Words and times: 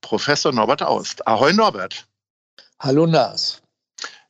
Professor 0.00 0.52
Norbert 0.52 0.82
Aust. 0.82 1.26
Ahoi 1.26 1.52
Norbert. 1.52 2.06
Hallo 2.78 3.06
Lars. 3.06 3.62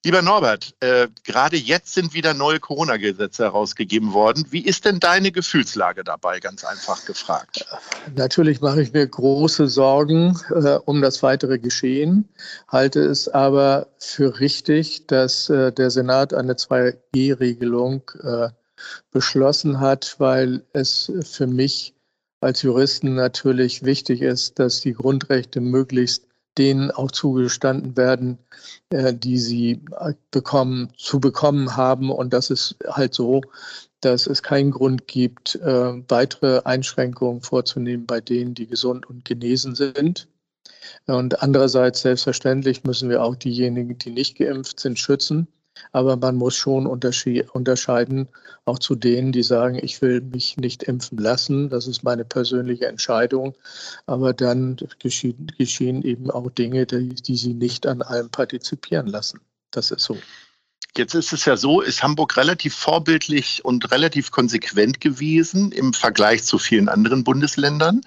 Lieber 0.06 0.22
Norbert, 0.22 0.72
äh, 0.78 1.08
gerade 1.24 1.56
jetzt 1.56 1.94
sind 1.94 2.14
wieder 2.14 2.32
neue 2.32 2.60
Corona-Gesetze 2.60 3.42
herausgegeben 3.42 4.12
worden. 4.12 4.46
Wie 4.50 4.64
ist 4.64 4.84
denn 4.84 5.00
deine 5.00 5.32
Gefühlslage 5.32 6.04
dabei, 6.04 6.38
ganz 6.38 6.62
einfach 6.62 7.04
gefragt? 7.06 7.66
Natürlich 8.14 8.60
mache 8.60 8.82
ich 8.82 8.92
mir 8.92 9.04
große 9.04 9.66
Sorgen 9.66 10.38
äh, 10.50 10.78
um 10.84 11.02
das 11.02 11.24
weitere 11.24 11.58
Geschehen, 11.58 12.28
halte 12.68 13.00
es 13.00 13.26
aber 13.26 13.88
für 13.98 14.38
richtig, 14.38 15.08
dass 15.08 15.50
äh, 15.50 15.72
der 15.72 15.90
Senat 15.90 16.32
eine 16.32 16.52
2G-Regelung 16.52 18.08
äh, 18.22 18.50
beschlossen 19.10 19.80
hat, 19.80 20.14
weil 20.18 20.64
es 20.72 21.10
für 21.24 21.48
mich 21.48 21.95
als 22.40 22.62
Juristen 22.62 23.14
natürlich 23.14 23.84
wichtig 23.84 24.22
ist, 24.22 24.58
dass 24.58 24.80
die 24.80 24.92
Grundrechte 24.92 25.60
möglichst 25.60 26.26
denen 26.58 26.90
auch 26.90 27.10
zugestanden 27.10 27.96
werden, 27.96 28.38
äh, 28.90 29.12
die 29.14 29.38
sie 29.38 29.82
äh, 29.98 30.14
bekommen, 30.30 30.92
zu 30.96 31.20
bekommen 31.20 31.76
haben. 31.76 32.10
Und 32.10 32.32
das 32.32 32.50
ist 32.50 32.76
halt 32.88 33.14
so, 33.14 33.42
dass 34.00 34.26
es 34.26 34.42
keinen 34.42 34.70
Grund 34.70 35.06
gibt, 35.06 35.56
äh, 35.56 36.02
weitere 36.08 36.62
Einschränkungen 36.64 37.42
vorzunehmen 37.42 38.06
bei 38.06 38.20
denen, 38.20 38.54
die 38.54 38.66
gesund 38.66 39.06
und 39.06 39.24
genesen 39.24 39.74
sind. 39.74 40.28
Und 41.06 41.42
andererseits 41.42 42.02
selbstverständlich 42.02 42.84
müssen 42.84 43.08
wir 43.08 43.22
auch 43.22 43.36
diejenigen, 43.36 43.98
die 43.98 44.10
nicht 44.10 44.38
geimpft 44.38 44.80
sind, 44.80 44.98
schützen. 44.98 45.48
Aber 45.92 46.16
man 46.16 46.36
muss 46.36 46.56
schon 46.56 46.86
unterscheiden, 46.86 48.28
auch 48.64 48.78
zu 48.78 48.94
denen, 48.94 49.32
die 49.32 49.42
sagen, 49.42 49.78
ich 49.80 50.02
will 50.02 50.20
mich 50.20 50.56
nicht 50.56 50.82
impfen 50.82 51.18
lassen. 51.18 51.68
Das 51.68 51.86
ist 51.86 52.02
meine 52.02 52.24
persönliche 52.24 52.86
Entscheidung. 52.86 53.54
Aber 54.06 54.32
dann 54.32 54.76
geschehen, 54.98 55.52
geschehen 55.58 56.02
eben 56.02 56.30
auch 56.30 56.50
Dinge, 56.50 56.86
die, 56.86 57.14
die 57.14 57.36
sie 57.36 57.54
nicht 57.54 57.86
an 57.86 58.02
allem 58.02 58.30
partizipieren 58.30 59.06
lassen. 59.06 59.40
Das 59.70 59.90
ist 59.90 60.02
so. 60.02 60.18
Jetzt 60.96 61.14
ist 61.14 61.32
es 61.32 61.44
ja 61.44 61.56
so, 61.58 61.82
ist 61.82 62.02
Hamburg 62.02 62.38
relativ 62.38 62.74
vorbildlich 62.74 63.64
und 63.64 63.90
relativ 63.90 64.30
konsequent 64.30 65.00
gewesen 65.00 65.70
im 65.72 65.92
Vergleich 65.92 66.44
zu 66.44 66.58
vielen 66.58 66.88
anderen 66.88 67.22
Bundesländern. 67.22 68.00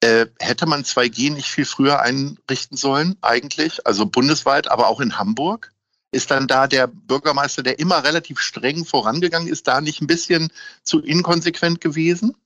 Äh, 0.00 0.26
hätte 0.38 0.66
man 0.66 0.84
2G 0.84 1.32
nicht 1.32 1.48
viel 1.48 1.64
früher 1.64 2.00
einrichten 2.00 2.76
sollen, 2.76 3.16
eigentlich? 3.22 3.86
Also 3.86 4.06
bundesweit, 4.06 4.70
aber 4.70 4.86
auch 4.86 5.00
in 5.00 5.18
Hamburg? 5.18 5.72
Ist 6.12 6.30
dann 6.30 6.46
da 6.46 6.66
der 6.66 6.86
Bürgermeister, 6.86 7.62
der 7.62 7.78
immer 7.78 8.04
relativ 8.04 8.38
streng 8.38 8.84
vorangegangen 8.84 9.48
ist, 9.48 9.66
da 9.66 9.80
nicht 9.80 10.02
ein 10.02 10.06
bisschen 10.06 10.52
zu 10.84 11.00
inkonsequent 11.00 11.80
gewesen? 11.80 12.36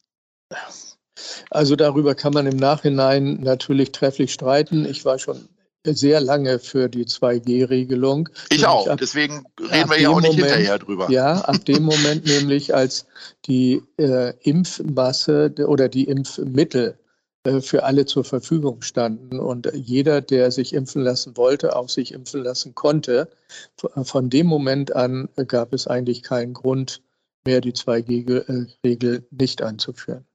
Also 1.50 1.76
darüber 1.76 2.14
kann 2.14 2.32
man 2.32 2.46
im 2.46 2.56
Nachhinein 2.56 3.40
natürlich 3.40 3.90
trefflich 3.90 4.32
streiten. 4.32 4.86
Ich 4.86 5.04
war 5.04 5.18
schon 5.18 5.48
sehr 5.84 6.20
lange 6.20 6.58
für 6.58 6.88
die 6.88 7.04
2G-Regelung. 7.06 8.28
Ich 8.50 8.66
auch, 8.66 8.86
ab, 8.86 8.98
deswegen 9.00 9.44
reden 9.60 9.90
wir 9.90 10.00
ja 10.00 10.10
auch 10.10 10.20
nicht 10.20 10.32
Moment, 10.32 10.46
hinterher 10.46 10.78
drüber. 10.78 11.10
Ja, 11.10 11.40
ab 11.40 11.64
dem 11.64 11.84
Moment 11.84 12.26
nämlich, 12.26 12.74
als 12.74 13.06
die 13.46 13.82
äh, 13.98 14.32
Impfmasse 14.40 15.52
oder 15.66 15.88
die 15.88 16.04
Impfmittel 16.04 16.98
für 17.62 17.84
alle 17.84 18.06
zur 18.06 18.24
Verfügung 18.24 18.82
standen. 18.82 19.38
Und 19.38 19.70
jeder, 19.74 20.20
der 20.20 20.50
sich 20.50 20.72
impfen 20.72 21.02
lassen 21.02 21.36
wollte, 21.36 21.76
auch 21.76 21.88
sich 21.88 22.12
impfen 22.12 22.42
lassen 22.42 22.74
konnte. 22.74 23.28
Von 23.76 24.30
dem 24.30 24.46
Moment 24.46 24.94
an 24.94 25.28
gab 25.48 25.72
es 25.72 25.86
eigentlich 25.86 26.22
keinen 26.22 26.54
Grund 26.54 27.02
mehr, 27.44 27.60
die 27.60 27.72
2G-Regel 27.72 29.26
nicht 29.30 29.62
einzuführen. 29.62 30.26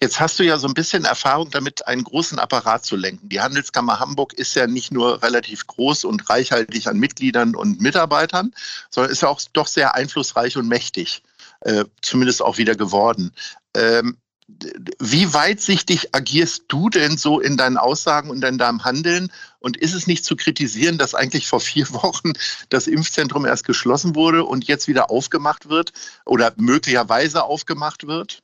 Jetzt 0.00 0.18
hast 0.18 0.38
du 0.38 0.42
ja 0.42 0.58
so 0.58 0.66
ein 0.66 0.74
bisschen 0.74 1.04
Erfahrung 1.04 1.50
damit, 1.50 1.86
einen 1.86 2.02
großen 2.02 2.40
Apparat 2.40 2.84
zu 2.84 2.96
lenken. 2.96 3.28
Die 3.28 3.40
Handelskammer 3.40 4.00
Hamburg 4.00 4.32
ist 4.34 4.54
ja 4.54 4.66
nicht 4.66 4.90
nur 4.90 5.22
relativ 5.22 5.66
groß 5.68 6.04
und 6.04 6.28
reichhaltig 6.28 6.88
an 6.88 6.98
Mitgliedern 6.98 7.54
und 7.54 7.80
Mitarbeitern, 7.80 8.52
sondern 8.90 9.12
ist 9.12 9.22
ja 9.22 9.28
auch 9.28 9.40
doch 9.52 9.68
sehr 9.68 9.94
einflussreich 9.94 10.56
und 10.56 10.66
mächtig, 10.66 11.22
äh, 11.60 11.84
zumindest 12.00 12.42
auch 12.42 12.58
wieder 12.58 12.74
geworden. 12.74 13.32
Ähm, 13.74 14.16
wie 14.48 15.32
weitsichtig 15.32 16.14
agierst 16.14 16.64
du 16.68 16.88
denn 16.88 17.16
so 17.16 17.40
in 17.40 17.56
deinen 17.56 17.78
Aussagen 17.78 18.30
und 18.30 18.44
in 18.44 18.58
deinem 18.58 18.84
Handeln? 18.84 19.32
Und 19.60 19.76
ist 19.76 19.94
es 19.94 20.06
nicht 20.06 20.24
zu 20.24 20.36
kritisieren, 20.36 20.98
dass 20.98 21.14
eigentlich 21.14 21.46
vor 21.46 21.60
vier 21.60 21.88
Wochen 21.92 22.32
das 22.68 22.86
Impfzentrum 22.86 23.46
erst 23.46 23.64
geschlossen 23.64 24.14
wurde 24.14 24.44
und 24.44 24.64
jetzt 24.64 24.88
wieder 24.88 25.10
aufgemacht 25.10 25.68
wird 25.68 25.92
oder 26.24 26.52
möglicherweise 26.56 27.44
aufgemacht 27.44 28.06
wird? 28.06 28.42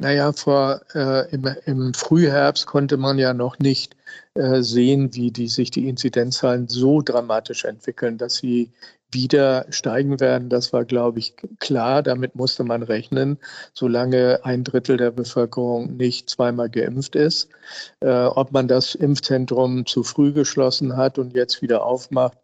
Naja, 0.00 0.32
vor, 0.32 0.80
äh, 0.94 1.30
im, 1.32 1.46
im, 1.64 1.94
Frühherbst 1.94 2.66
konnte 2.66 2.96
man 2.96 3.18
ja 3.18 3.32
noch 3.32 3.60
nicht 3.60 3.96
sehen, 4.36 5.14
wie 5.14 5.30
die, 5.30 5.46
sich 5.48 5.70
die 5.70 5.88
Inzidenzzahlen 5.88 6.68
so 6.68 7.00
dramatisch 7.02 7.64
entwickeln, 7.64 8.18
dass 8.18 8.36
sie 8.36 8.72
wieder 9.12 9.66
steigen 9.70 10.18
werden. 10.20 10.48
Das 10.48 10.72
war, 10.72 10.84
glaube 10.84 11.20
ich, 11.20 11.36
klar. 11.60 12.02
Damit 12.02 12.34
musste 12.34 12.64
man 12.64 12.82
rechnen, 12.82 13.38
solange 13.72 14.44
ein 14.44 14.64
Drittel 14.64 14.96
der 14.96 15.12
Bevölkerung 15.12 15.96
nicht 15.96 16.28
zweimal 16.28 16.68
geimpft 16.68 17.14
ist. 17.14 17.48
Äh, 18.00 18.24
ob 18.24 18.52
man 18.52 18.66
das 18.68 18.96
Impfzentrum 18.96 19.86
zu 19.86 20.02
früh 20.02 20.32
geschlossen 20.32 20.96
hat 20.96 21.18
und 21.18 21.34
jetzt 21.34 21.62
wieder 21.62 21.86
aufmacht, 21.86 22.36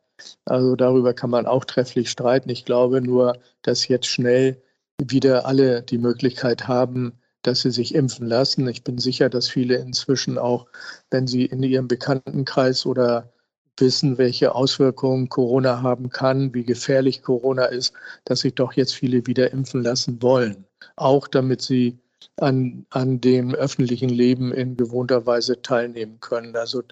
also 0.45 0.77
darüber 0.77 1.15
kann 1.15 1.31
man 1.31 1.47
auch 1.47 1.65
trefflich 1.65 2.11
streiten. 2.11 2.51
Ich 2.51 2.65
glaube 2.65 3.01
nur, 3.01 3.39
dass 3.63 3.89
jetzt 3.89 4.07
schnell 4.07 4.63
wieder 5.03 5.47
alle 5.47 5.83
die 5.83 5.99
Möglichkeit 5.99 6.69
haben, 6.69 7.20
dass 7.43 7.63
sie 7.63 7.71
sich 7.71 7.95
impfen 7.95 8.27
lassen. 8.27 8.69
Ich 8.69 8.85
bin 8.85 8.99
sicher, 8.99 9.29
dass 9.29 9.49
viele 9.49 9.77
inzwischen 9.77 10.39
auch, 10.39 10.67
wenn 11.11 11.27
sie 11.27 11.47
in 11.47 11.63
ihrem 11.63 11.89
Bekanntenkreis 11.89 12.87
oder 12.87 13.33
wissen, 13.79 14.19
welche 14.19 14.55
Auswirkungen 14.55 15.29
Corona 15.29 15.83
haben 15.83 16.11
kann, 16.11 16.53
wie 16.55 16.65
gefährlich 16.65 17.23
Corona 17.23 17.65
ist, 17.65 17.95
dass 18.25 18.41
sich 18.41 18.55
doch 18.55 18.75
jetzt 18.75 18.95
viele 18.95 19.27
wieder 19.27 19.53
impfen 19.53 19.83
lassen 19.83 20.21
wollen. 20.23 20.65
Auch 20.97 21.27
damit 21.29 21.63
sie 21.63 21.99
an, 22.37 22.87
an 22.91 23.21
dem 23.21 23.55
öffentlichen 23.55 24.11
Leben 24.11 24.53
in 24.53 24.77
gewohnter 24.77 25.27
Weise 25.27 25.61
teilnehmen 25.63 26.19
können. 26.21 26.55
Also 26.57 26.83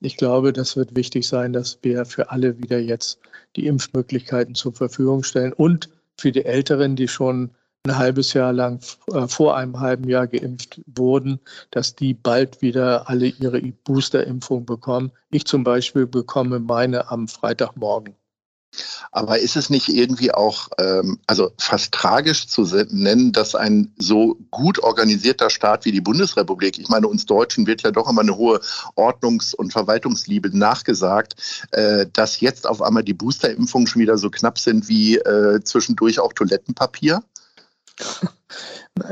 ich 0.00 0.16
glaube, 0.16 0.52
das 0.52 0.76
wird 0.76 0.94
wichtig 0.94 1.26
sein, 1.26 1.52
dass 1.52 1.78
wir 1.82 2.04
für 2.04 2.30
alle 2.30 2.58
wieder 2.58 2.78
jetzt 2.78 3.18
die 3.56 3.66
Impfmöglichkeiten 3.66 4.54
zur 4.54 4.72
Verfügung 4.72 5.22
stellen 5.22 5.52
und 5.52 5.90
für 6.18 6.32
die 6.32 6.44
Älteren, 6.44 6.96
die 6.96 7.08
schon 7.08 7.50
ein 7.86 7.98
halbes 7.98 8.32
Jahr 8.32 8.52
lang 8.52 8.80
äh, 9.12 9.26
vor 9.28 9.56
einem 9.56 9.80
halben 9.80 10.08
Jahr 10.08 10.26
geimpft 10.26 10.80
wurden, 10.86 11.40
dass 11.70 11.94
die 11.94 12.14
bald 12.14 12.62
wieder 12.62 13.08
alle 13.08 13.26
ihre 13.26 13.60
Boosterimpfung 13.60 14.66
bekommen. 14.66 15.12
Ich 15.30 15.44
zum 15.44 15.64
Beispiel 15.64 16.06
bekomme 16.06 16.58
meine 16.58 17.10
am 17.10 17.28
Freitagmorgen. 17.28 18.14
Aber 19.10 19.38
ist 19.38 19.56
es 19.56 19.70
nicht 19.70 19.88
irgendwie 19.88 20.32
auch, 20.32 20.68
ähm, 20.78 21.18
also 21.26 21.50
fast 21.58 21.92
tragisch 21.92 22.46
zu 22.46 22.64
nennen, 22.90 23.32
dass 23.32 23.54
ein 23.54 23.94
so 23.96 24.36
gut 24.50 24.78
organisierter 24.82 25.50
Staat 25.50 25.84
wie 25.84 25.92
die 25.92 26.00
Bundesrepublik, 26.00 26.78
ich 26.78 26.88
meine, 26.88 27.08
uns 27.08 27.24
Deutschen 27.24 27.66
wird 27.66 27.82
ja 27.82 27.90
doch 27.90 28.10
immer 28.10 28.20
eine 28.20 28.36
hohe 28.36 28.60
Ordnungs- 28.96 29.54
und 29.54 29.72
Verwaltungsliebe 29.72 30.56
nachgesagt, 30.56 31.36
äh, 31.70 32.06
dass 32.12 32.40
jetzt 32.40 32.66
auf 32.66 32.82
einmal 32.82 33.04
die 33.04 33.14
Boosterimpfungen 33.14 33.86
schon 33.86 34.02
wieder 34.02 34.18
so 34.18 34.30
knapp 34.30 34.58
sind 34.58 34.88
wie 34.88 35.16
äh, 35.16 35.60
zwischendurch 35.62 36.20
auch 36.20 36.32
Toilettenpapier? 36.32 37.22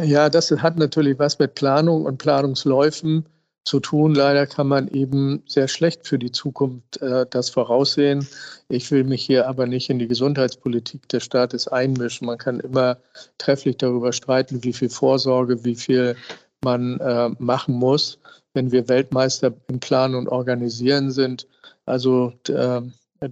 Ja, 0.02 0.30
das 0.30 0.50
hat 0.50 0.78
natürlich 0.78 1.18
was 1.18 1.38
mit 1.38 1.54
Planung 1.54 2.06
und 2.06 2.16
Planungsläufen 2.18 3.26
zu 3.64 3.80
tun. 3.80 4.14
Leider 4.14 4.46
kann 4.46 4.66
man 4.68 4.88
eben 4.88 5.42
sehr 5.46 5.68
schlecht 5.68 6.06
für 6.06 6.18
die 6.18 6.32
Zukunft 6.32 7.00
äh, 7.02 7.26
das 7.28 7.50
voraussehen. 7.50 8.26
Ich 8.68 8.90
will 8.90 9.04
mich 9.04 9.24
hier 9.24 9.48
aber 9.48 9.66
nicht 9.66 9.90
in 9.90 9.98
die 9.98 10.08
Gesundheitspolitik 10.08 11.08
des 11.08 11.24
Staates 11.24 11.68
einmischen. 11.68 12.26
Man 12.26 12.38
kann 12.38 12.60
immer 12.60 12.98
trefflich 13.38 13.76
darüber 13.78 14.12
streiten, 14.12 14.62
wie 14.64 14.72
viel 14.72 14.90
Vorsorge, 14.90 15.64
wie 15.64 15.76
viel 15.76 16.16
man 16.62 17.00
äh, 17.00 17.30
machen 17.38 17.74
muss, 17.74 18.18
wenn 18.54 18.72
wir 18.72 18.88
Weltmeister 18.88 19.52
im 19.68 19.80
Planen 19.80 20.14
und 20.14 20.28
Organisieren 20.28 21.10
sind. 21.10 21.46
Also 21.86 22.32
äh, 22.48 22.80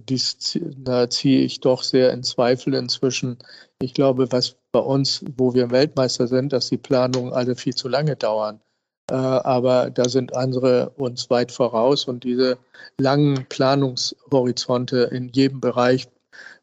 dies 0.07 0.59
da 0.77 1.09
ziehe 1.09 1.41
ich 1.41 1.59
doch 1.59 1.83
sehr 1.83 2.11
in 2.11 2.23
Zweifel 2.23 2.73
inzwischen. 2.73 3.37
Ich 3.79 3.93
glaube, 3.93 4.31
was 4.31 4.55
bei 4.73 4.79
uns, 4.79 5.23
wo 5.37 5.53
wir 5.53 5.71
Weltmeister 5.71 6.27
sind, 6.27 6.51
dass 6.51 6.67
die 6.67 6.77
Planungen 6.77 7.31
alle 7.31 7.55
viel 7.55 7.75
zu 7.75 7.87
lange 7.87 8.17
dauern. 8.17 8.59
Äh, 9.09 9.15
aber 9.15 9.89
da 9.91 10.09
sind 10.09 10.35
andere 10.35 10.89
uns 10.97 11.29
weit 11.29 11.51
voraus 11.51 12.05
und 12.05 12.23
diese 12.23 12.57
langen 12.97 13.45
Planungshorizonte 13.47 15.09
in 15.11 15.29
jedem 15.29 15.61
Bereich, 15.61 16.09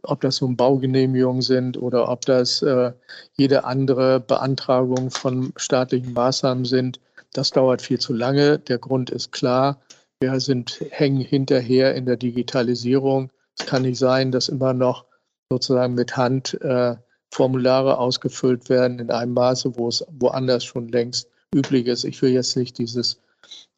ob 0.03 0.21
das 0.23 0.41
nun 0.41 0.57
Baugenehmigungen 0.57 1.43
sind 1.43 1.81
oder 1.81 2.09
ob 2.09 2.23
das 2.23 2.63
äh, 2.63 2.93
jede 3.35 3.65
andere 3.65 4.21
Beantragung 4.21 5.11
von 5.11 5.53
staatlichen 5.57 6.13
Maßnahmen 6.13 6.65
sind, 6.65 7.01
das 7.33 7.51
dauert 7.51 7.83
viel 7.83 8.01
zu 8.01 8.13
lange. 8.13 8.59
Der 8.59 8.79
Grund 8.79 9.11
ist 9.11 9.31
klar. 9.31 9.81
Wir 10.21 10.41
sind, 10.41 10.85
hängen 10.91 11.21
hinterher 11.21 11.95
in 11.95 12.07
der 12.07 12.17
Digitalisierung. 12.17 13.31
Es 13.57 13.67
kann 13.67 13.83
nicht 13.83 13.99
sein, 13.99 14.33
dass 14.33 14.49
immer 14.49 14.73
noch 14.75 15.05
sozusagen 15.51 15.95
mit 15.95 16.17
Hand 16.17 16.61
äh, 16.63 16.97
Formulare 17.41 17.97
ausgefüllt 17.97 18.69
werden 18.69 18.99
in 18.99 19.11
einem 19.11 19.33
Maße, 19.33 19.75
wo 19.79 19.89
es 19.89 20.05
woanders 20.11 20.63
schon 20.63 20.89
längst 20.89 21.27
üblich 21.55 21.87
ist. 21.87 22.05
Ich 22.05 22.21
will 22.21 22.33
jetzt 22.33 22.55
nicht 22.55 22.77
dieses 22.77 23.19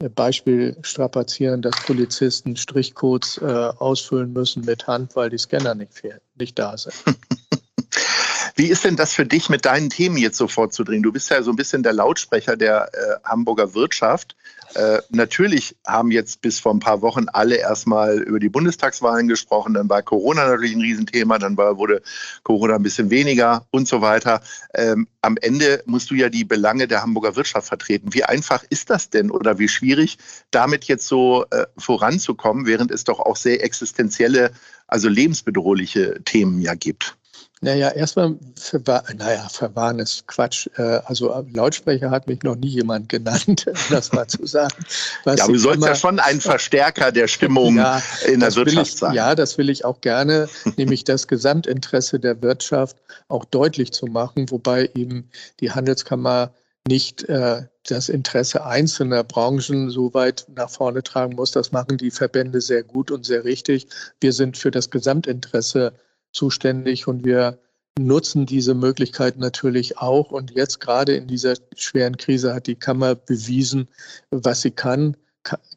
äh, 0.01 0.09
Beispiel 0.09 0.77
strapazieren, 0.83 1.63
dass 1.63 1.77
Polizisten 1.87 2.57
Strichcodes 2.57 3.39
äh, 3.39 3.45
ausfüllen 3.79 4.33
müssen 4.33 4.65
mit 4.65 4.89
Hand, 4.89 5.15
weil 5.15 5.31
die 5.31 5.39
Scanner 5.39 5.77
nicht, 5.77 5.93
nicht 6.35 6.59
da 6.59 6.77
sind. 6.77 6.93
Wie 8.57 8.67
ist 8.67 8.83
denn 8.83 8.97
das 8.97 9.13
für 9.13 9.27
dich, 9.27 9.49
mit 9.49 9.65
deinen 9.65 9.91
Themen 9.91 10.17
jetzt 10.17 10.39
so 10.39 10.49
vorzudringen? 10.49 11.05
Du 11.05 11.13
bist 11.13 11.31
ja 11.31 11.41
so 11.45 11.51
ein 11.53 11.57
bisschen 11.57 11.85
der 11.85 11.93
Lautsprecher 11.93 12.57
der 12.57 12.91
äh, 12.93 13.29
Hamburger 13.29 13.75
Wirtschaft. 13.75 14.35
Äh, 14.75 15.03
natürlich 15.11 15.77
haben 15.87 16.11
jetzt 16.11 16.41
bis 16.41 16.59
vor 16.59 16.73
ein 16.73 16.79
paar 16.79 17.03
Wochen 17.03 17.27
alle 17.33 17.57
erstmal 17.57 18.19
über 18.19 18.39
die 18.39 18.49
Bundestagswahlen 18.49 19.29
gesprochen. 19.29 19.75
Dann 19.75 19.89
war 19.89 20.03
Corona 20.03 20.47
natürlich 20.47 20.75
ein 20.75 20.81
Riesenthema. 20.81 21.39
Dann 21.39 21.57
war, 21.57 21.79
wurde 21.79 22.03
Corona 22.43 22.77
ein 22.77 22.83
bisschen 22.83 23.11
weniger 23.11 23.67
und 23.71 23.87
so 23.87 24.01
weiter. 24.01 24.41
Ähm, 24.75 25.09
am 25.21 25.37
Ende 25.41 25.83
musst 25.87 26.11
du 26.11 26.15
ja 26.15 26.29
die 26.29 26.45
Belange 26.45 26.89
der 26.89 27.03
Hamburger 27.03 27.37
Wirtschaft 27.37 27.69
vertreten. 27.69 28.15
Wie 28.15 28.25
einfach 28.25 28.65
ist 28.71 28.91
das 28.91 29.11
denn 29.11 29.31
oder 29.31 29.59
wie 29.59 29.69
schwierig, 29.69 30.19
damit 30.51 30.85
jetzt 30.85 31.07
so 31.07 31.45
äh, 31.51 31.67
voranzukommen, 31.77 32.67
während 32.67 32.91
es 32.91 33.05
doch 33.05 33.21
auch 33.21 33.37
sehr 33.37 33.63
existenzielle, 33.63 34.53
also 34.87 35.09
lebensbedrohliche 35.09 36.23
Themen 36.25 36.61
ja 36.61 36.75
gibt? 36.75 37.17
Naja, 37.65 37.91
erstmal, 37.91 38.35
verwahr, 38.57 39.05
naja, 39.17 39.49
verwahren 39.49 40.01
ist 40.01 40.27
Quatsch. 40.27 40.69
Äh, 40.79 41.01
also 41.05 41.47
Lautsprecher 41.53 42.11
hat 42.11 42.27
mich 42.27 42.43
noch 42.43 42.57
nie 42.57 42.67
jemand 42.67 43.09
genannt, 43.09 43.67
um 43.69 43.75
das 43.89 44.13
mal 44.13 44.27
zu 44.27 44.45
sagen. 44.47 44.75
Was 45.23 45.39
ja, 45.39 45.45
aber 45.45 45.53
du 45.53 45.59
sollst 45.61 45.85
ja 45.85 45.95
schon 45.95 46.19
ein 46.19 46.41
Verstärker 46.41 47.13
der 47.13 47.29
Stimmung 47.29 47.77
ja, 47.77 48.03
in 48.27 48.41
der 48.41 48.53
Wirtschaft 48.57 48.89
ich, 48.89 48.99
sein. 48.99 49.15
Ja, 49.15 49.37
das 49.37 49.59
will 49.59 49.71
ich 49.71 49.85
auch 49.85 50.01
gerne, 50.01 50.49
nämlich 50.77 51.05
das 51.05 51.29
Gesamtinteresse 51.29 52.19
der 52.19 52.43
Wirtschaft 52.43 52.97
auch 53.29 53.45
deutlich 53.45 53.93
zu 53.93 54.07
machen, 54.07 54.51
wobei 54.51 54.91
eben 54.97 55.31
die 55.61 55.71
Handelskammer 55.71 56.53
nicht 56.89 57.29
äh, 57.29 57.63
das 57.87 58.09
Interesse 58.09 58.67
einzelner 58.67 59.23
Branchen 59.23 59.89
so 59.89 60.13
weit 60.15 60.47
nach 60.53 60.69
vorne 60.69 61.05
tragen 61.05 61.37
muss. 61.37 61.53
Das 61.53 61.71
machen 61.71 61.97
die 61.97 62.11
Verbände 62.11 62.61
sehr 62.61 62.83
gut 62.83 63.13
und 63.13 63.25
sehr 63.25 63.45
richtig. 63.45 63.87
Wir 64.21 64.33
sind 64.33 64.57
für 64.57 64.73
das 64.73 64.91
Gesamtinteresse 64.91 65.93
zuständig 66.33 67.07
und 67.07 67.25
wir 67.25 67.59
nutzen 67.99 68.47
diese 68.47 68.75
Möglichkeit 68.75 69.39
natürlich 69.39 69.99
auch. 69.99 70.31
Und 70.31 70.53
jetzt 70.53 70.81
gerade 70.81 71.15
in 71.15 71.27
dieser 71.27 71.55
schweren 71.77 72.17
Krise 72.17 72.55
hat 72.55 72.67
die 72.67 72.75
Kammer 72.75 73.15
bewiesen, 73.15 73.89
was 74.31 74.63
sie 74.63 74.71
kann. 74.71 75.17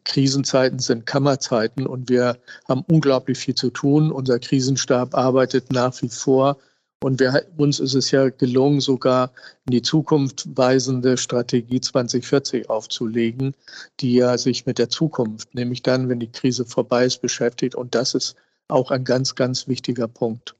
Krisenzeiten 0.03 0.79
sind 0.79 1.07
Kammerzeiten 1.07 1.87
und 1.87 2.09
wir 2.09 2.37
haben 2.69 2.83
unglaublich 2.87 3.39
viel 3.39 3.55
zu 3.55 3.71
tun. 3.71 4.11
Unser 4.11 4.39
Krisenstab 4.39 5.15
arbeitet 5.15 5.71
nach 5.71 5.99
wie 6.01 6.09
vor. 6.09 6.57
Und 7.01 7.19
wir, 7.19 7.45
uns 7.57 7.79
ist 7.79 7.93
es 7.93 8.11
ja 8.11 8.29
gelungen, 8.29 8.79
sogar 8.79 9.31
in 9.65 9.71
die 9.71 9.81
Zukunft 9.81 10.47
weisende 10.55 11.17
Strategie 11.17 11.81
2040 11.81 12.69
aufzulegen, 12.69 13.53
die 13.99 14.13
ja 14.15 14.37
sich 14.37 14.65
mit 14.65 14.77
der 14.77 14.89
Zukunft, 14.89 15.53
nämlich 15.53 15.83
dann, 15.83 16.09
wenn 16.09 16.19
die 16.19 16.31
Krise 16.31 16.65
vorbei 16.65 17.05
ist, 17.05 17.21
beschäftigt. 17.21 17.75
Und 17.75 17.95
das 17.95 18.15
ist 18.15 18.35
auch 18.67 18.91
ein 18.91 19.03
ganz, 19.03 19.35
ganz 19.35 19.67
wichtiger 19.67 20.07
Punkt. 20.07 20.55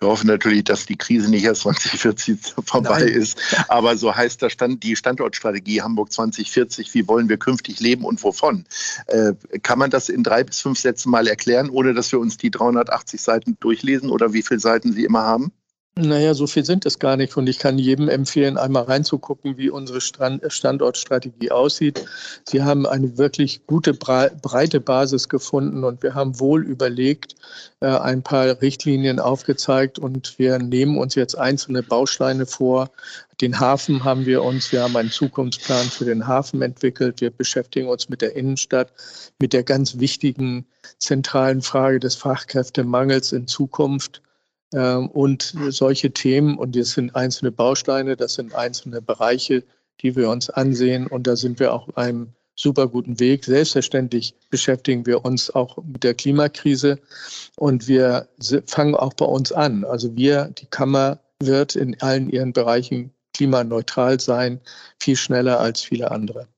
Wir 0.00 0.08
hoffen 0.08 0.28
natürlich, 0.28 0.64
dass 0.64 0.86
die 0.86 0.96
Krise 0.96 1.30
nicht 1.30 1.44
erst 1.44 1.62
2040 1.62 2.38
vorbei 2.64 3.00
Nein. 3.00 3.08
ist. 3.08 3.38
Aber 3.68 3.96
so 3.96 4.14
heißt 4.14 4.40
das 4.40 4.52
Stand, 4.52 4.82
die 4.82 4.96
Standortstrategie 4.96 5.82
Hamburg 5.82 6.12
2040. 6.12 6.94
Wie 6.94 7.06
wollen 7.06 7.28
wir 7.28 7.36
künftig 7.36 7.80
leben 7.80 8.04
und 8.04 8.22
wovon? 8.22 8.64
Äh, 9.06 9.34
kann 9.62 9.78
man 9.78 9.90
das 9.90 10.08
in 10.08 10.22
drei 10.22 10.44
bis 10.44 10.60
fünf 10.60 10.78
Sätzen 10.78 11.10
mal 11.10 11.26
erklären, 11.26 11.68
ohne 11.68 11.94
dass 11.94 12.12
wir 12.12 12.18
uns 12.18 12.36
die 12.36 12.50
380 12.50 13.20
Seiten 13.20 13.56
durchlesen 13.60 14.10
oder 14.10 14.32
wie 14.32 14.42
viele 14.42 14.60
Seiten 14.60 14.92
Sie 14.92 15.04
immer 15.04 15.22
haben? 15.22 15.52
Naja, 16.00 16.32
so 16.32 16.46
viel 16.46 16.64
sind 16.64 16.86
es 16.86 17.00
gar 17.00 17.16
nicht. 17.16 17.36
Und 17.36 17.48
ich 17.48 17.58
kann 17.58 17.76
jedem 17.76 18.08
empfehlen, 18.08 18.56
einmal 18.56 18.84
reinzugucken, 18.84 19.58
wie 19.58 19.68
unsere 19.68 20.00
Standortstrategie 20.00 21.50
aussieht. 21.50 22.04
Sie 22.44 22.62
haben 22.62 22.86
eine 22.86 23.18
wirklich 23.18 23.66
gute, 23.66 23.94
breite 23.94 24.78
Basis 24.78 25.28
gefunden 25.28 25.82
und 25.82 26.04
wir 26.04 26.14
haben 26.14 26.38
wohl 26.38 26.64
überlegt, 26.64 27.34
äh, 27.80 27.86
ein 27.88 28.22
paar 28.22 28.62
Richtlinien 28.62 29.18
aufgezeigt 29.18 29.98
und 29.98 30.38
wir 30.38 30.60
nehmen 30.60 30.98
uns 30.98 31.16
jetzt 31.16 31.36
einzelne 31.36 31.82
Bausteine 31.82 32.46
vor. 32.46 32.90
Den 33.40 33.58
Hafen 33.58 34.04
haben 34.04 34.24
wir 34.24 34.44
uns, 34.44 34.70
wir 34.70 34.84
haben 34.84 34.96
einen 34.96 35.10
Zukunftsplan 35.10 35.86
für 35.86 36.04
den 36.04 36.28
Hafen 36.28 36.62
entwickelt. 36.62 37.20
Wir 37.20 37.32
beschäftigen 37.32 37.88
uns 37.88 38.08
mit 38.08 38.22
der 38.22 38.36
Innenstadt, 38.36 38.92
mit 39.40 39.52
der 39.52 39.64
ganz 39.64 39.98
wichtigen 39.98 40.64
zentralen 41.00 41.60
Frage 41.60 41.98
des 41.98 42.14
Fachkräftemangels 42.14 43.32
in 43.32 43.48
Zukunft. 43.48 44.22
Ähm, 44.74 45.08
und 45.08 45.54
solche 45.68 46.12
Themen, 46.12 46.58
und 46.58 46.76
das 46.76 46.90
sind 46.90 47.14
einzelne 47.16 47.52
Bausteine, 47.52 48.16
das 48.16 48.34
sind 48.34 48.54
einzelne 48.54 49.00
Bereiche, 49.00 49.64
die 50.00 50.14
wir 50.16 50.30
uns 50.30 50.50
ansehen. 50.50 51.06
Und 51.06 51.26
da 51.26 51.36
sind 51.36 51.58
wir 51.60 51.72
auch 51.72 51.88
auf 51.88 51.96
einem 51.96 52.32
super 52.54 52.88
guten 52.88 53.18
Weg. 53.20 53.44
Selbstverständlich 53.44 54.34
beschäftigen 54.50 55.06
wir 55.06 55.24
uns 55.24 55.50
auch 55.50 55.78
mit 55.84 56.02
der 56.02 56.14
Klimakrise 56.14 56.98
und 57.56 57.86
wir 57.86 58.28
fangen 58.66 58.94
auch 58.94 59.14
bei 59.14 59.24
uns 59.24 59.52
an. 59.52 59.84
Also 59.84 60.16
wir, 60.16 60.46
die 60.58 60.66
Kammer 60.66 61.20
wird 61.40 61.76
in 61.76 62.00
allen 62.02 62.28
ihren 62.30 62.52
Bereichen 62.52 63.12
klimaneutral 63.32 64.18
sein, 64.18 64.60
viel 65.00 65.16
schneller 65.16 65.60
als 65.60 65.82
viele 65.82 66.10
andere. 66.10 66.48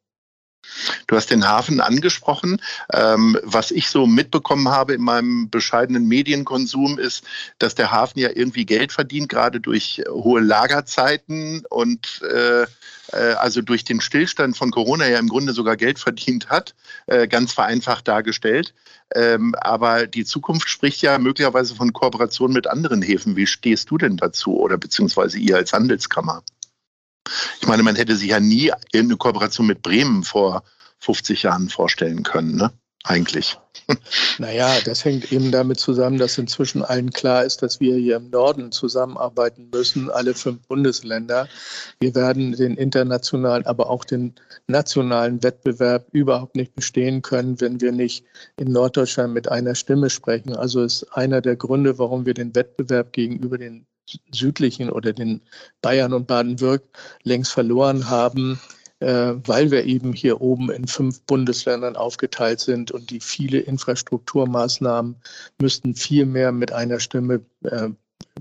Du 1.07 1.17
hast 1.17 1.31
den 1.31 1.47
Hafen 1.49 1.81
angesprochen. 1.81 2.61
Ähm, 2.93 3.39
was 3.43 3.71
ich 3.71 3.89
so 3.89 4.07
mitbekommen 4.07 4.69
habe 4.69 4.95
in 4.95 5.03
meinem 5.03 5.51
bescheidenen 5.51 6.07
Medienkonsum 6.07 6.99
ist, 6.99 7.25
dass 7.59 7.75
der 7.75 7.91
Hafen 7.91 8.21
ja 8.21 8.31
irgendwie 8.35 8.65
Geld 8.65 8.93
verdient, 8.93 9.29
gerade 9.29 9.61
durch 9.61 10.03
hohe 10.09 10.41
Lagerzeiten 10.41 11.65
und 11.69 12.23
äh, 12.23 12.67
äh, 13.13 13.33
also 13.35 13.63
durch 13.63 13.85
den 13.85 14.01
Stillstand 14.01 14.57
von 14.57 14.71
Corona 14.71 15.09
ja 15.09 15.19
im 15.19 15.29
Grunde 15.29 15.53
sogar 15.53 15.77
Geld 15.77 15.99
verdient 15.99 16.49
hat, 16.49 16.75
äh, 17.07 17.29
ganz 17.29 17.53
vereinfacht 17.53 18.09
dargestellt. 18.09 18.75
Ähm, 19.15 19.55
aber 19.61 20.07
die 20.07 20.25
Zukunft 20.25 20.69
spricht 20.69 21.03
ja 21.03 21.19
möglicherweise 21.19 21.75
von 21.75 21.93
Kooperation 21.93 22.53
mit 22.53 22.69
anderen 22.69 23.03
Häfen. 23.03 23.37
Wie 23.37 23.47
stehst 23.47 23.91
du 23.91 23.99
denn 23.99 24.17
dazu 24.17 24.57
oder 24.57 24.79
beziehungsweise 24.79 25.39
ihr 25.39 25.57
als 25.57 25.73
Handelskammer? 25.73 26.43
Ich 27.61 27.67
meine, 27.67 27.83
man 27.83 27.97
hätte 27.97 28.17
sich 28.17 28.31
ja 28.31 28.41
nie 28.41 28.73
eine 28.95 29.17
Kooperation 29.17 29.67
mit 29.67 29.83
Bremen 29.83 30.25
vor 30.25 30.63
50 30.99 31.43
Jahren 31.43 31.69
vorstellen 31.69 32.23
können, 32.23 32.57
ne? 32.57 32.73
Eigentlich. 33.05 33.59
Naja, 34.39 34.79
das 34.85 35.05
hängt 35.05 35.33
eben 35.33 35.51
damit 35.51 35.81
zusammen, 35.81 36.19
dass 36.19 36.39
inzwischen 36.39 36.83
allen 36.83 37.11
klar 37.11 37.45
ist, 37.45 37.63
dass 37.63 37.81
wir 37.81 37.97
hier 37.97 38.17
im 38.17 38.31
Norden 38.31 38.73
zusammenarbeiten 38.73 39.69
müssen, 39.73 40.11
alle 40.11 40.35
fünf 40.35 40.67
Bundesländer. 40.69 41.49
Wir 41.99 42.15
werden 42.15 42.53
den 42.53 42.77
internationalen, 42.77 43.67
aber 43.67 43.91
auch 43.91 44.05
den 44.05 44.35
nationalen 44.67 45.43
Wettbewerb 45.43 46.07
überhaupt 46.13 46.57
nicht 46.57 46.75
bestehen 46.75 47.23
können, 47.23 47.61
wenn 47.61 47.81
wir 47.81 47.93
nicht 47.93 48.25
in 48.57 48.73
Norddeutschland 48.73 49.35
mit 49.35 49.49
einer 49.49 49.75
Stimme 49.75 50.11
sprechen. 50.11 50.55
Also 50.55 50.83
ist 50.83 51.05
einer 51.13 51.41
der 51.41 51.57
Gründe, 51.57 51.99
warum 51.99 52.27
wir 52.27 52.35
den 52.35 52.55
Wettbewerb 52.55 53.13
gegenüber 53.13 53.59
den 53.59 53.87
südlichen 54.33 54.91
oder 54.91 55.13
den 55.13 55.41
Bayern 55.83 56.13
und 56.13 56.27
Baden-Württemberg 56.27 56.83
längst 57.23 57.53
verloren 57.53 58.09
haben, 58.09 58.61
äh, 59.01 59.35
weil 59.47 59.71
wir 59.71 59.85
eben 59.85 60.13
hier 60.13 60.41
oben 60.41 60.71
in 60.71 60.87
fünf 60.87 61.21
Bundesländern 61.23 61.97
aufgeteilt 61.97 62.61
sind 62.61 62.91
und 62.91 63.11
die 63.11 63.21
viele 63.21 63.59
Infrastrukturmaßnahmen 63.61 65.17
müssten 65.61 65.95
viel 65.95 66.27
mehr 66.27 66.53
mit 66.53 66.73
einer 66.73 67.01
Stimme 67.01 67.41
äh, 67.65 67.89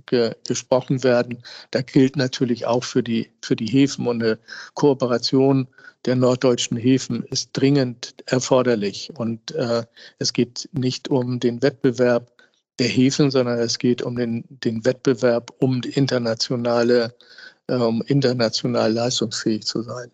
ge 0.06 0.36
gesprochen 0.48 1.04
werden. 1.04 1.44
Da 1.72 1.82
gilt 1.82 2.16
natürlich 2.16 2.66
auch 2.66 2.84
für 2.84 3.04
die, 3.04 3.30
für 3.42 3.56
die 3.56 3.68
Häfen 3.68 4.08
und 4.08 4.22
eine 4.22 4.40
Kooperation 4.74 5.68
der 6.06 6.16
norddeutschen 6.16 6.78
Häfen 6.78 7.24
ist 7.24 7.52
dringend 7.54 8.16
erforderlich. 8.26 9.12
Und 9.16 9.52
äh, 9.52 9.84
es 10.18 10.34
geht 10.34 10.70
nicht 10.72 11.10
um 11.10 11.40
den 11.40 11.62
Wettbewerb 11.62 12.32
der 12.80 12.88
Häfen, 12.88 13.32
sondern 13.32 13.60
es 13.60 13.78
geht 13.78 14.02
um 14.02 14.16
den, 14.16 14.46
den 14.50 14.86
Wettbewerb, 14.86 15.52
um 15.60 15.82
internationale, 15.84 17.16
um 17.68 18.02
international 18.02 18.92
leistungsfähig 18.92 19.66
zu 19.66 19.84
sein. 19.84 20.12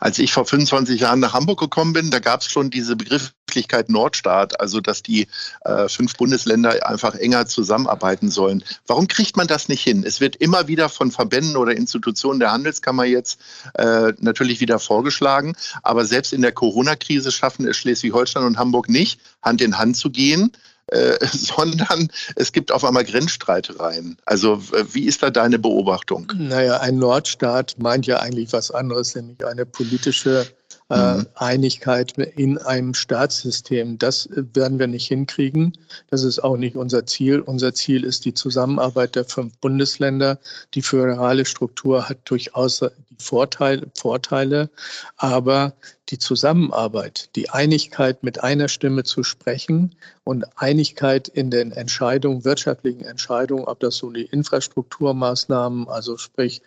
Als 0.00 0.18
ich 0.18 0.32
vor 0.32 0.44
25 0.44 1.00
Jahren 1.00 1.20
nach 1.20 1.32
Hamburg 1.32 1.60
gekommen 1.60 1.92
bin, 1.92 2.10
da 2.10 2.18
gab 2.18 2.40
es 2.40 2.46
schon 2.46 2.70
diese 2.70 2.96
Begrifflichkeit 2.96 3.88
Nordstaat, 3.88 4.58
also 4.60 4.80
dass 4.80 5.02
die 5.02 5.28
äh, 5.64 5.88
fünf 5.88 6.16
Bundesländer 6.16 6.86
einfach 6.86 7.14
enger 7.14 7.46
zusammenarbeiten 7.46 8.30
sollen. 8.30 8.64
Warum 8.86 9.06
kriegt 9.06 9.36
man 9.36 9.46
das 9.46 9.68
nicht 9.68 9.82
hin? 9.82 10.02
Es 10.04 10.20
wird 10.20 10.36
immer 10.36 10.66
wieder 10.66 10.88
von 10.88 11.12
Verbänden 11.12 11.56
oder 11.56 11.76
Institutionen 11.76 12.40
der 12.40 12.52
Handelskammer 12.52 13.04
jetzt 13.04 13.40
äh, 13.74 14.12
natürlich 14.18 14.60
wieder 14.60 14.78
vorgeschlagen, 14.78 15.54
aber 15.82 16.04
selbst 16.04 16.32
in 16.32 16.42
der 16.42 16.52
Corona-Krise 16.52 17.30
schaffen 17.30 17.66
es 17.68 17.76
Schleswig-Holstein 17.76 18.44
und 18.44 18.58
Hamburg 18.58 18.88
nicht, 18.88 19.20
Hand 19.42 19.60
in 19.60 19.78
Hand 19.78 19.96
zu 19.96 20.10
gehen. 20.10 20.52
Äh, 20.88 21.26
sondern 21.32 22.08
es 22.36 22.52
gibt 22.52 22.70
auf 22.70 22.84
einmal 22.84 23.04
Grenzstreitereien. 23.04 24.18
Also 24.26 24.60
wie 24.92 25.06
ist 25.06 25.22
da 25.22 25.30
deine 25.30 25.58
Beobachtung? 25.58 26.30
Naja, 26.36 26.80
ein 26.80 26.98
Nordstaat 26.98 27.76
meint 27.78 28.06
ja 28.06 28.20
eigentlich 28.20 28.52
was 28.52 28.70
anderes, 28.70 29.14
nämlich 29.14 29.44
eine 29.46 29.64
politische 29.64 30.46
mhm. 30.88 31.26
Einigkeit 31.34 32.12
in 32.18 32.58
einem 32.58 32.94
Staatssystem. 32.94 33.98
Das 33.98 34.28
werden 34.32 34.78
wir 34.78 34.86
nicht 34.86 35.08
hinkriegen. 35.08 35.76
Das 36.10 36.22
ist 36.22 36.38
auch 36.42 36.56
nicht 36.56 36.76
unser 36.76 37.06
Ziel. 37.06 37.40
Unser 37.40 37.74
Ziel 37.74 38.04
ist 38.04 38.24
die 38.24 38.34
Zusammenarbeit 38.34 39.16
der 39.16 39.24
fünf 39.24 39.56
Bundesländer. 39.58 40.38
Die 40.74 40.82
föderale 40.82 41.44
Struktur 41.44 42.08
hat 42.08 42.18
durchaus 42.24 42.80
die 43.10 43.16
Vorteile, 43.18 43.86
Vorteile, 43.94 44.70
aber 45.16 45.74
die 46.10 46.18
Zusammenarbeit, 46.18 47.30
die 47.34 47.50
Einigkeit 47.50 48.22
mit 48.22 48.42
einer 48.42 48.68
Stimme 48.68 49.04
zu 49.04 49.22
sprechen 49.22 49.94
und 50.24 50.44
Einigkeit 50.56 51.28
in 51.28 51.50
den 51.50 51.72
Entscheidungen, 51.72 52.44
wirtschaftlichen 52.44 53.04
Entscheidungen, 53.04 53.64
ob 53.64 53.80
das 53.80 53.96
so 53.96 54.10
die 54.10 54.26
Infrastrukturmaßnahmen, 54.26 55.88
also 55.88 56.18
sprich 56.18 56.62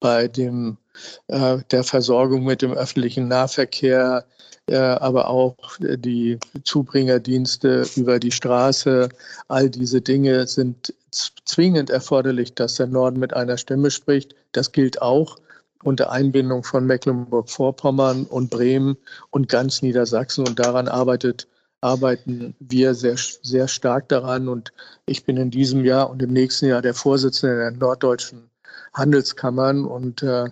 bei 0.00 0.28
dem, 0.28 0.76
äh, 1.28 1.58
der 1.70 1.84
Versorgung 1.84 2.44
mit 2.44 2.62
dem 2.62 2.72
öffentlichen 2.72 3.28
Nahverkehr, 3.28 4.24
äh, 4.66 4.76
aber 4.76 5.28
auch 5.28 5.56
die 5.80 6.38
Zubringerdienste 6.64 7.86
über 7.96 8.18
die 8.18 8.32
Straße. 8.32 9.08
All 9.48 9.70
diese 9.70 10.00
Dinge 10.00 10.46
sind 10.46 10.94
zwingend 11.10 11.90
erforderlich, 11.90 12.54
dass 12.54 12.76
der 12.76 12.86
Norden 12.86 13.20
mit 13.20 13.34
einer 13.34 13.58
Stimme 13.58 13.90
spricht. 13.90 14.34
Das 14.52 14.72
gilt 14.72 15.02
auch 15.02 15.36
unter 15.82 16.10
Einbindung 16.10 16.64
von 16.64 16.86
Mecklenburg-Vorpommern 16.86 18.24
und 18.24 18.50
Bremen 18.50 18.96
und 19.30 19.48
ganz 19.48 19.82
Niedersachsen. 19.82 20.46
Und 20.46 20.58
daran 20.58 20.88
arbeitet 20.88 21.46
arbeiten 21.82 22.56
wir 22.58 22.94
sehr, 22.94 23.16
sehr 23.18 23.68
stark 23.68 24.08
daran. 24.08 24.48
Und 24.48 24.72
ich 25.06 25.24
bin 25.24 25.36
in 25.36 25.50
diesem 25.50 25.84
Jahr 25.84 26.08
und 26.08 26.22
im 26.22 26.32
nächsten 26.32 26.66
Jahr 26.66 26.80
der 26.80 26.94
Vorsitzende 26.94 27.56
der 27.56 27.70
norddeutschen 27.72 28.50
Handelskammern 28.94 29.84
und 29.84 30.22
äh, 30.22 30.46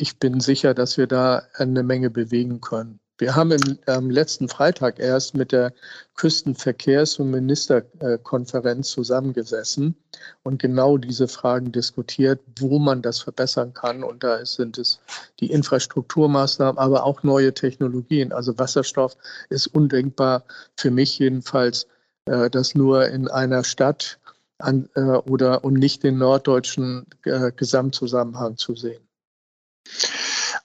ich 0.00 0.18
bin 0.18 0.40
sicher, 0.40 0.72
dass 0.74 0.96
wir 0.96 1.06
da 1.06 1.42
eine 1.54 1.82
Menge 1.82 2.10
bewegen 2.10 2.60
können. 2.60 3.00
Wir 3.18 3.36
haben 3.36 3.50
im, 3.50 3.78
am 3.84 4.08
letzten 4.08 4.48
Freitag 4.48 4.98
erst 4.98 5.34
mit 5.34 5.52
der 5.52 5.74
Küstenverkehrs- 6.16 7.20
und 7.20 7.30
Ministerkonferenz 7.30 8.90
zusammengesessen 8.92 9.94
und 10.42 10.58
genau 10.58 10.96
diese 10.96 11.28
Fragen 11.28 11.70
diskutiert, 11.70 12.40
wo 12.58 12.78
man 12.78 13.02
das 13.02 13.18
verbessern 13.20 13.74
kann. 13.74 14.02
Und 14.02 14.24
da 14.24 14.46
sind 14.46 14.78
es 14.78 15.00
die 15.38 15.50
Infrastrukturmaßnahmen, 15.50 16.78
aber 16.78 17.04
auch 17.04 17.22
neue 17.22 17.52
Technologien. 17.52 18.32
Also 18.32 18.58
Wasserstoff 18.58 19.18
ist 19.50 19.66
undenkbar 19.66 20.44
für 20.78 20.90
mich 20.90 21.18
jedenfalls, 21.18 21.86
äh, 22.24 22.48
dass 22.48 22.74
nur 22.74 23.06
in 23.08 23.28
einer 23.28 23.64
Stadt 23.64 24.18
an, 24.56 24.88
äh, 24.94 25.00
oder 25.00 25.62
und 25.62 25.74
nicht 25.74 26.04
den 26.04 26.16
norddeutschen 26.16 27.04
äh, 27.24 27.52
Gesamtzusammenhang 27.54 28.56
zu 28.56 28.74
sehen. 28.74 29.09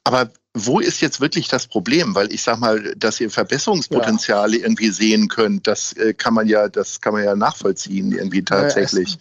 Aber 0.03 0.29
wo 0.53 0.79
ist 0.79 1.01
jetzt 1.01 1.19
wirklich 1.19 1.47
das 1.47 1.67
Problem? 1.67 2.15
Weil 2.15 2.31
ich 2.33 2.41
sage 2.41 2.59
mal, 2.59 2.95
dass 2.95 3.19
ihr 3.19 3.29
Verbesserungspotenziale 3.29 4.57
ja. 4.57 4.63
irgendwie 4.63 4.89
sehen 4.89 5.27
könnt, 5.27 5.67
das 5.67 5.93
äh, 5.93 6.13
kann 6.13 6.33
man 6.33 6.47
ja, 6.47 6.69
das 6.69 7.01
kann 7.01 7.13
man 7.13 7.23
ja 7.23 7.35
nachvollziehen 7.35 8.11
irgendwie 8.11 8.43
tatsächlich. 8.43 9.17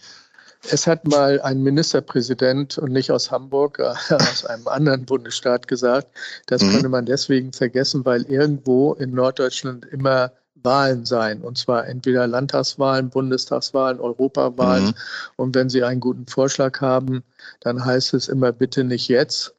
Es, 0.63 0.73
es, 0.73 0.87
hat 0.87 1.05
mal 1.05 1.41
ein 1.41 1.61
Ministerpräsident 1.61 2.77
und 2.77 2.91
nicht 2.91 3.11
aus 3.11 3.31
Hamburg, 3.31 3.79
aus 4.09 4.45
einem 4.45 4.67
anderen 4.67 5.05
Bundesstaat 5.05 5.67
gesagt, 5.67 6.07
das 6.45 6.61
mhm. 6.61 6.71
könne 6.71 6.89
man 6.89 7.05
deswegen 7.05 7.51
vergessen, 7.51 8.05
weil 8.05 8.23
irgendwo 8.23 8.93
in 8.93 9.11
Norddeutschland 9.11 9.85
immer 9.85 10.31
Wahlen 10.65 11.05
sein. 11.05 11.41
Und 11.41 11.57
zwar 11.57 11.87
entweder 11.87 12.27
Landtagswahlen, 12.27 13.09
Bundestagswahlen, 13.09 13.99
Europawahlen. 13.99 14.87
Mhm. 14.87 14.93
Und 15.37 15.55
wenn 15.55 15.69
Sie 15.69 15.83
einen 15.83 16.01
guten 16.01 16.27
Vorschlag 16.27 16.81
haben, 16.81 17.23
dann 17.61 17.85
heißt 17.85 18.13
es 18.13 18.27
immer 18.27 18.51
bitte 18.51 18.83
nicht 18.83 19.07
jetzt. 19.07 19.53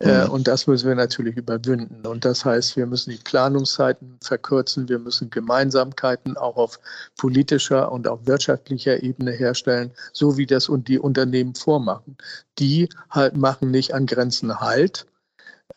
Äh, 0.00 0.24
mhm. 0.24 0.30
und 0.30 0.48
das 0.48 0.66
müssen 0.66 0.88
wir 0.88 0.94
natürlich 0.94 1.36
überwinden. 1.36 2.06
Und 2.06 2.24
das 2.24 2.44
heißt, 2.44 2.76
wir 2.76 2.86
müssen 2.86 3.10
die 3.10 3.18
Planungszeiten 3.18 4.16
verkürzen. 4.22 4.88
Wir 4.88 4.98
müssen 4.98 5.28
Gemeinsamkeiten 5.28 6.36
auch 6.38 6.56
auf 6.56 6.80
politischer 7.18 7.92
und 7.92 8.08
auf 8.08 8.26
wirtschaftlicher 8.26 9.02
Ebene 9.02 9.32
herstellen, 9.32 9.92
so 10.12 10.38
wie 10.38 10.46
das 10.46 10.68
und 10.68 10.88
die 10.88 10.98
Unternehmen 10.98 11.54
vormachen. 11.54 12.16
Die 12.58 12.88
halt 13.10 13.36
machen 13.36 13.70
nicht 13.70 13.92
an 13.94 14.06
Grenzen 14.06 14.60
Halt, 14.60 15.06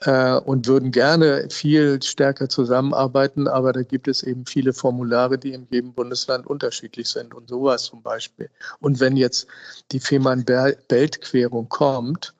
äh, 0.05 0.37
und 0.37 0.67
würden 0.67 0.91
gerne 0.91 1.47
viel 1.49 2.01
stärker 2.01 2.49
zusammenarbeiten, 2.49 3.47
aber 3.47 3.73
da 3.73 3.83
gibt 3.83 4.07
es 4.07 4.23
eben 4.23 4.45
viele 4.45 4.73
Formulare, 4.73 5.37
die 5.37 5.53
in 5.53 5.67
jedem 5.69 5.93
Bundesland 5.93 6.47
unterschiedlich 6.47 7.09
sind 7.09 7.33
und 7.33 7.49
sowas 7.49 7.83
zum 7.83 8.01
Beispiel. 8.01 8.49
Und 8.79 8.99
wenn 8.99 9.17
jetzt 9.17 9.47
die 9.91 9.99
Fehmarn-Belt-Querung 9.99 11.69
kommt, 11.69 12.33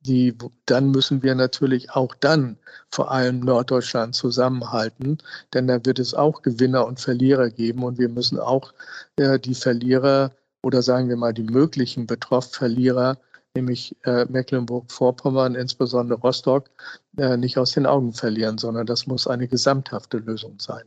die, 0.00 0.36
dann 0.66 0.90
müssen 0.90 1.22
wir 1.22 1.34
natürlich 1.34 1.90
auch 1.90 2.14
dann 2.14 2.58
vor 2.90 3.10
allem 3.10 3.40
Norddeutschland 3.40 4.14
zusammenhalten, 4.14 5.18
denn 5.54 5.66
da 5.66 5.84
wird 5.84 5.98
es 5.98 6.14
auch 6.14 6.42
Gewinner 6.42 6.86
und 6.86 7.00
Verlierer 7.00 7.50
geben 7.50 7.82
und 7.82 7.98
wir 7.98 8.08
müssen 8.08 8.38
auch 8.38 8.72
äh, 9.16 9.38
die 9.38 9.54
Verlierer 9.54 10.32
oder 10.62 10.82
sagen 10.82 11.08
wir 11.08 11.16
mal 11.16 11.34
die 11.34 11.42
möglichen 11.44 12.06
Betroff-Verlierer 12.06 13.18
nämlich 13.54 13.96
äh, 14.04 14.24
Mecklenburg-Vorpommern, 14.26 15.54
insbesondere 15.54 16.20
Rostock, 16.20 16.70
äh, 17.16 17.36
nicht 17.36 17.58
aus 17.58 17.72
den 17.72 17.86
Augen 17.86 18.12
verlieren, 18.12 18.58
sondern 18.58 18.86
das 18.86 19.06
muss 19.06 19.26
eine 19.26 19.48
gesamthafte 19.48 20.18
Lösung 20.18 20.58
sein. 20.60 20.84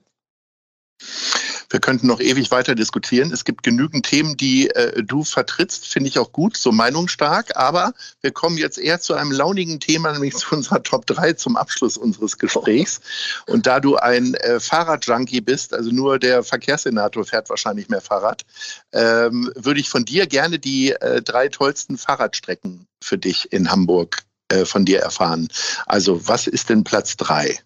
Wir 1.72 1.80
könnten 1.80 2.08
noch 2.08 2.20
ewig 2.20 2.51
weiter 2.51 2.75
diskutieren. 2.75 3.32
Es 3.32 3.46
gibt 3.46 3.63
genügend 3.63 4.06
Themen, 4.06 4.36
die 4.36 4.70
äh, 4.70 5.01
du 5.04 5.24
vertrittst, 5.24 5.88
finde 5.88 6.10
ich 6.10 6.20
auch 6.20 6.34
gut, 6.34 6.58
so 6.58 6.74
meinungsstark. 6.74 7.56
Aber 7.56 7.94
wir 8.20 8.32
kommen 8.32 8.58
jetzt 8.58 8.78
eher 8.78 9.00
zu 9.00 9.13
einem 9.13 9.32
launigen 9.32 9.80
Thema, 9.80 10.12
nämlich 10.12 10.36
zu 10.36 10.54
unserer 10.54 10.84
Top 10.84 11.06
3 11.06 11.34
zum 11.34 11.56
Abschluss 11.56 11.96
unseres 11.96 12.38
Gesprächs. 12.38 13.00
Und 13.48 13.68
da 13.68 13.80
du 13.80 13.96
ein 13.96 14.34
äh, 14.36 14.60
Fahrradjunkie 14.60 15.40
bist, 15.40 15.74
also 15.74 15.92
nur 15.92 16.20
der 16.20 16.44
Verkehrssenator 16.44 17.24
fährt 17.24 17.50
wahrscheinlich 17.50 17.88
mehr 17.88 18.01
Fahrrad, 18.01 18.44
ähm, 18.92 19.50
würde 19.56 19.80
ich 19.80 19.90
von 19.90 20.04
dir 20.04 20.28
gerne 20.28 20.60
die 20.60 20.92
äh, 20.92 21.22
drei 21.22 21.48
tollsten 21.48 21.98
Fahrradstrecken 21.98 22.86
für 23.01 23.18
dich 23.18 23.54
in 23.54 23.72
Hamburg 23.72 24.24
äh, 24.50 24.66
von 24.66 24.84
dir 24.84 25.00
erfahren. 25.00 25.48
Also 25.86 26.28
was 26.28 26.48
ist 26.48 26.70
denn 26.70 26.84
Platz 26.84 27.16
3? 27.16 27.60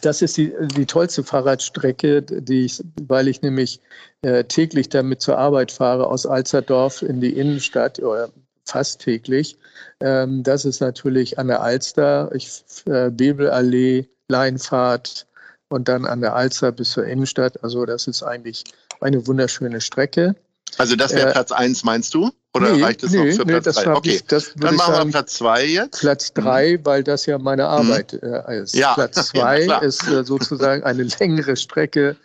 Das 0.00 0.22
ist 0.22 0.36
die, 0.36 0.52
die 0.76 0.86
tollste 0.86 1.22
Fahrradstrecke, 1.22 2.22
die 2.22 2.64
ich, 2.64 2.82
weil 3.02 3.28
ich 3.28 3.42
nämlich 3.42 3.80
äh, 4.22 4.44
täglich 4.44 4.88
damit 4.88 5.20
zur 5.20 5.38
Arbeit 5.38 5.70
fahre, 5.70 6.06
aus 6.06 6.26
Alsterdorf 6.26 7.02
in 7.02 7.20
die 7.20 7.36
Innenstadt 7.38 7.98
oder 7.98 8.30
fast 8.64 9.00
täglich. 9.00 9.56
Ähm, 10.00 10.42
das 10.42 10.64
ist 10.64 10.80
natürlich 10.80 11.38
an 11.38 11.48
der 11.48 11.62
Alster, 11.62 12.30
ich, 12.34 12.64
äh, 12.86 13.10
Bebelallee, 13.10 14.08
Leinfahrt 14.28 15.26
und 15.68 15.88
dann 15.88 16.06
an 16.06 16.20
der 16.20 16.34
Alster 16.34 16.72
bis 16.72 16.92
zur 16.92 17.04
Innenstadt. 17.04 17.62
Also 17.62 17.84
das 17.84 18.06
ist 18.06 18.22
eigentlich 18.22 18.64
eine 19.00 19.26
wunderschöne 19.26 19.80
Strecke. 19.80 20.34
Also 20.78 20.96
das 20.96 21.12
wäre 21.12 21.28
äh, 21.28 21.32
Platz 21.32 21.52
1, 21.52 21.84
meinst 21.84 22.14
du? 22.14 22.30
Oder 22.54 22.72
nee, 22.72 22.82
reicht 22.82 23.02
es 23.02 23.12
nee, 23.12 23.30
noch 23.30 23.36
für 23.36 23.46
Platz 23.46 23.64
3? 23.64 23.84
Nee, 23.84 23.96
okay, 23.96 24.10
ich, 24.16 24.24
dann 24.56 24.74
machen 24.74 24.94
sagen, 24.94 25.08
wir 25.08 25.12
Platz 25.12 25.34
2 25.34 25.64
jetzt. 25.64 26.00
Platz 26.00 26.32
3, 26.34 26.72
mhm. 26.72 26.84
weil 26.84 27.02
das 27.02 27.24
ja 27.24 27.38
meine 27.38 27.66
Arbeit 27.66 28.12
mhm. 28.12 28.34
äh, 28.46 28.60
ist. 28.60 28.74
Ja. 28.74 28.92
Platz 28.92 29.28
2 29.28 29.60
ja, 29.66 29.78
ist 29.78 30.06
äh, 30.08 30.22
sozusagen 30.22 30.82
eine 30.84 31.02
längere 31.20 31.56
Strecke 31.56 32.16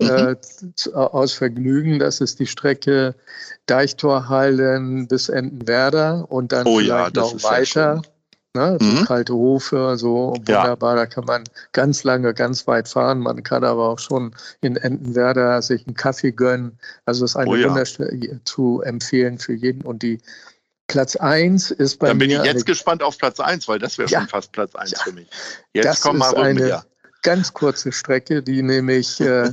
äh, 0.00 0.34
mhm. 0.34 0.94
aus 0.94 1.34
Vergnügen. 1.34 1.98
Das 1.98 2.22
ist 2.22 2.40
die 2.40 2.46
Strecke 2.46 3.14
Deichtorhallen 3.66 5.06
bis 5.06 5.28
Entenwerder 5.28 6.26
und 6.30 6.52
dann 6.52 6.66
oh, 6.66 6.78
vielleicht 6.78 7.16
ja, 7.16 7.22
noch 7.22 7.42
weiter. 7.42 8.02
Ne? 8.54 8.78
Mhm. 8.80 9.04
Kalte 9.04 9.34
Hofe, 9.34 9.96
so 9.96 10.32
wunderbar. 10.36 10.94
Ja. 10.94 11.02
Da 11.02 11.06
kann 11.06 11.24
man 11.24 11.44
ganz 11.72 12.04
lange, 12.04 12.32
ganz 12.34 12.66
weit 12.68 12.88
fahren. 12.88 13.18
Man 13.18 13.42
kann 13.42 13.64
aber 13.64 13.88
auch 13.88 13.98
schon 13.98 14.34
in 14.60 14.76
Entenwerder 14.76 15.60
sich 15.60 15.84
einen 15.86 15.96
Kaffee 15.96 16.30
gönnen. 16.30 16.78
Also 17.04 17.24
ist 17.24 17.34
eine 17.34 17.50
oh 17.50 17.56
ja. 17.56 17.68
wunderschöne 17.68 18.40
zu 18.44 18.80
empfehlen 18.82 19.38
für 19.38 19.54
jeden. 19.54 19.82
Und 19.82 20.04
die 20.04 20.20
Platz 20.86 21.16
1 21.16 21.72
ist 21.72 21.98
bei 21.98 22.06
mir. 22.06 22.10
Dann 22.10 22.18
bin 22.18 22.30
ich 22.30 22.44
jetzt 22.44 22.64
gespannt 22.66 23.02
auf 23.02 23.18
Platz 23.18 23.40
1, 23.40 23.66
weil 23.66 23.80
das 23.80 23.98
wäre 23.98 24.08
ja, 24.08 24.20
schon 24.20 24.28
fast 24.28 24.52
Platz 24.52 24.74
1 24.76 25.02
für 25.02 25.12
mich. 25.12 25.28
Jetzt 25.72 26.02
komm 26.02 26.18
mal 26.18 26.36
eine 26.36 26.68
ja. 26.68 26.84
Ganz 27.24 27.52
kurze 27.52 27.90
Strecke, 27.90 28.42
die 28.42 28.62
nämlich 28.62 29.20
äh, 29.20 29.52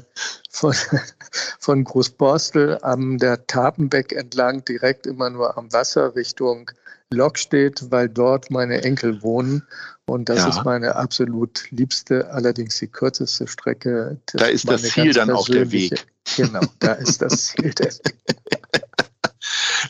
von, 0.51 0.75
von 1.59 1.83
Großborstel 1.83 2.77
am 2.83 3.17
der 3.17 3.47
Tapenbeck 3.47 4.11
entlang 4.11 4.63
direkt 4.63 5.07
immer 5.07 5.31
nur 5.31 5.57
am 5.57 5.73
Wasser 5.73 6.15
Richtung 6.15 6.69
Lok 7.09 7.39
steht, 7.39 7.91
weil 7.91 8.07
dort 8.07 8.51
meine 8.51 8.83
Enkel 8.83 9.21
wohnen. 9.23 9.67
Und 10.05 10.29
das 10.29 10.39
ja. 10.39 10.49
ist 10.49 10.63
meine 10.63 10.95
absolut 10.95 11.69
liebste, 11.71 12.29
allerdings 12.31 12.79
die 12.79 12.87
kürzeste 12.87 13.47
Strecke. 13.47 14.17
Da 14.33 14.45
ist 14.45 14.69
das 14.69 14.83
Ziel 14.83 15.13
dann 15.13 15.31
auch 15.31 15.47
der 15.47 15.71
Weg. 15.71 16.05
Genau, 16.35 16.61
da 16.79 16.93
ist 16.93 17.21
das 17.21 17.47
Ziel 17.47 17.73
der 17.73 17.87
Weg. 18.05 18.15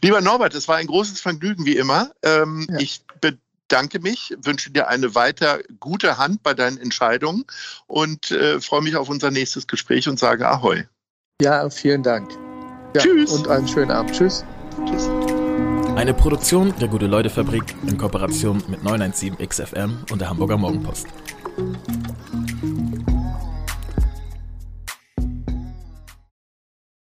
Lieber 0.04 0.22
Norbert, 0.22 0.56
es 0.56 0.68
war 0.68 0.78
ein 0.78 0.88
großes 0.88 1.20
Vergnügen 1.20 1.66
wie 1.66 1.78
immer. 1.78 2.12
Ähm, 2.24 2.68
ja. 2.70 2.80
Ich 2.80 3.04
bedanke 3.72 4.00
mich, 4.00 4.36
wünsche 4.44 4.70
dir 4.70 4.90
eine 4.90 5.16
weiter 5.16 5.60
gute 5.80 6.18
Hand 6.18 6.44
bei 6.44 6.54
deinen 6.54 6.78
Entscheidungen 6.78 7.46
und 7.88 8.30
äh, 8.32 8.60
freue 8.60 8.82
mich 8.82 8.98
auf 8.98 9.08
unser 9.08 9.32
nächstes 9.32 9.66
Gespräch 9.66 10.10
und 10.10 10.20
sage 10.20 10.46
Ahoi. 10.46 10.84
Ja, 11.42 11.70
vielen 11.70 12.04
Dank. 12.04 12.30
Ja, 12.94 13.02
Tschüss. 13.02 13.32
Und 13.32 13.48
einen 13.48 13.70
schönen 13.70 13.92
Abend. 13.92 14.12
Tschüss. 14.12 14.44
Tschüss. 14.86 15.10
Eine 15.96 16.14
Produktion 16.14 16.74
der 16.82 16.90
Gute-Leute-Fabrik 16.90 17.64
in 17.88 17.98
Kooperation 17.98 18.62
mit 18.68 18.82
917XFM 18.82 20.12
und 20.12 20.20
der 20.20 20.30
Hamburger 20.30 20.58
Morgenpost. 20.58 21.08